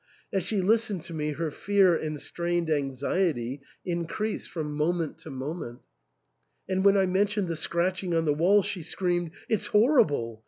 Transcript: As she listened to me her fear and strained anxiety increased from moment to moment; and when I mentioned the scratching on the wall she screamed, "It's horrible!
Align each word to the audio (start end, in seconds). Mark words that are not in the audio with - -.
As 0.33 0.41
she 0.41 0.61
listened 0.61 1.03
to 1.03 1.13
me 1.13 1.33
her 1.33 1.51
fear 1.51 1.95
and 1.95 2.19
strained 2.19 2.71
anxiety 2.71 3.61
increased 3.85 4.49
from 4.49 4.73
moment 4.73 5.19
to 5.19 5.29
moment; 5.29 5.81
and 6.67 6.83
when 6.83 6.97
I 6.97 7.05
mentioned 7.05 7.47
the 7.47 7.55
scratching 7.55 8.15
on 8.15 8.25
the 8.25 8.33
wall 8.33 8.63
she 8.63 8.81
screamed, 8.81 9.29
"It's 9.47 9.67
horrible! 9.67 10.39